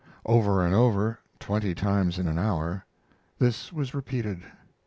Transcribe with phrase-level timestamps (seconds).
[0.25, 2.85] Over and over twenty times in an hour
[3.37, 4.41] this was repeated.